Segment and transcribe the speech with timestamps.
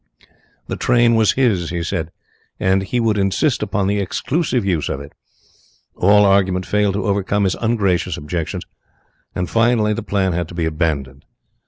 [0.67, 2.09] The train was his, he said,
[2.59, 5.13] and he would insist upon the exclusive use of it.
[5.95, 8.63] All argument failed to overcome his ungracious objections,
[9.35, 11.23] and finally the plan had to be abandoned.